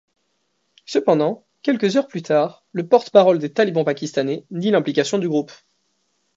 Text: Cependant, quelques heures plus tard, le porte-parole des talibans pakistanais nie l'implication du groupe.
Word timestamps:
Cependant, 0.87 1.45
quelques 1.61 1.95
heures 1.95 2.07
plus 2.07 2.23
tard, 2.23 2.65
le 2.71 2.87
porte-parole 2.87 3.37
des 3.37 3.53
talibans 3.53 3.85
pakistanais 3.85 4.47
nie 4.49 4.71
l'implication 4.71 5.19
du 5.19 5.29
groupe. 5.29 5.51